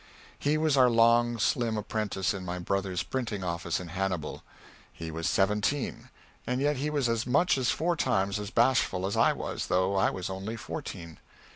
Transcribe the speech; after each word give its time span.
He 0.39 0.57
was 0.57 0.77
our 0.77 0.89
long 0.89 1.37
slim 1.37 1.77
apprentice 1.77 2.33
in 2.33 2.43
my 2.43 2.57
brother's 2.57 3.03
printing 3.03 3.43
office 3.43 3.79
in 3.79 3.89
Hannibal. 3.89 4.41
He 4.91 5.11
was 5.11 5.29
seventeen, 5.29 6.09
and 6.47 6.59
yet 6.59 6.77
he 6.77 6.89
was 6.89 7.07
as 7.07 7.27
much 7.27 7.55
as 7.55 7.69
four 7.69 7.95
times 7.95 8.39
as 8.39 8.49
bashful 8.49 9.05
as 9.05 9.15
I 9.15 9.31
was, 9.31 9.67
though 9.67 9.93
I 9.95 10.09
was 10.09 10.27
only 10.27 10.55
fourteen. 10.55 11.19